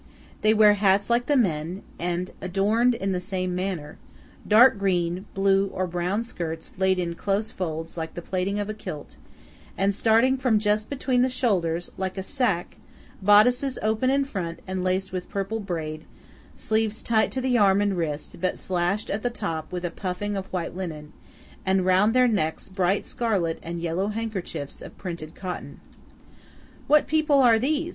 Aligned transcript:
They 0.41 0.51
wear 0.55 0.73
hats 0.73 1.11
like 1.11 1.27
the 1.27 1.37
men, 1.37 1.83
and 1.99 2.31
adorned 2.41 2.95
in 2.95 3.11
the 3.11 3.19
same 3.19 3.53
manner; 3.53 3.99
dark 4.47 4.79
green, 4.79 5.27
blue, 5.35 5.67
or 5.67 5.85
brown 5.85 6.23
skirts 6.23 6.73
laid 6.79 6.97
in 6.97 7.13
close 7.13 7.51
folds 7.51 7.97
like 7.97 8.15
the 8.15 8.21
plaiting 8.23 8.57
of 8.59 8.67
a 8.67 8.73
kilt, 8.73 9.17
and 9.77 9.93
starting 9.93 10.37
from 10.37 10.57
just 10.57 10.89
between 10.89 11.21
the 11.21 11.29
shoulders, 11.29 11.91
like 11.99 12.17
a 12.17 12.23
sacque; 12.23 12.77
bodices 13.21 13.77
open 13.83 14.09
in 14.09 14.25
front 14.25 14.61
and 14.65 14.83
laced 14.83 15.11
with 15.11 15.29
purple 15.29 15.59
braid; 15.59 16.05
sleeves 16.57 17.03
tight 17.03 17.31
to 17.33 17.39
the 17.39 17.55
arm 17.59 17.79
and 17.79 17.95
wrist, 17.95 18.37
but 18.41 18.57
slashed 18.57 19.11
at 19.11 19.21
the 19.21 19.29
top 19.29 19.71
with 19.71 19.85
a 19.85 19.91
puffing 19.91 20.35
of 20.35 20.47
white 20.51 20.75
linen; 20.75 21.13
and 21.63 21.85
round 21.85 22.15
their 22.15 22.27
necks 22.27 22.69
bright 22.69 23.05
scarlet 23.05 23.59
and 23.61 23.79
yellow 23.81 24.07
handkerchiefs 24.07 24.81
of 24.81 24.97
printed 24.97 25.35
cotton. 25.35 25.79
"What 26.87 27.05
people 27.05 27.37
are 27.39 27.59
these?" 27.59 27.89